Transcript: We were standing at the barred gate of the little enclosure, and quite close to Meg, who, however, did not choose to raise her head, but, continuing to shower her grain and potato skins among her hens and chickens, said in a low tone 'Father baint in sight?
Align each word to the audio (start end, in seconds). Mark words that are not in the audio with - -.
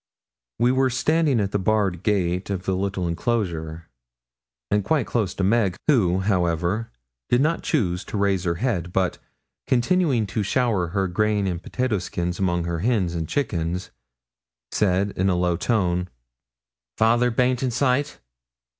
We 0.57 0.71
were 0.71 0.89
standing 0.89 1.39
at 1.39 1.51
the 1.51 1.59
barred 1.59 2.01
gate 2.01 2.49
of 2.49 2.63
the 2.65 2.75
little 2.75 3.07
enclosure, 3.07 3.87
and 4.71 4.83
quite 4.83 5.05
close 5.05 5.35
to 5.35 5.43
Meg, 5.43 5.75
who, 5.85 6.21
however, 6.21 6.89
did 7.29 7.39
not 7.39 7.61
choose 7.61 8.03
to 8.05 8.17
raise 8.17 8.43
her 8.45 8.55
head, 8.55 8.93
but, 8.93 9.19
continuing 9.67 10.25
to 10.25 10.41
shower 10.41 10.87
her 10.87 11.07
grain 11.07 11.45
and 11.45 11.61
potato 11.61 11.99
skins 11.99 12.39
among 12.39 12.63
her 12.63 12.79
hens 12.79 13.13
and 13.13 13.29
chickens, 13.29 13.91
said 14.71 15.13
in 15.15 15.29
a 15.29 15.35
low 15.35 15.55
tone 15.55 16.09
'Father 16.97 17.29
baint 17.29 17.61
in 17.61 17.69
sight? 17.69 18.19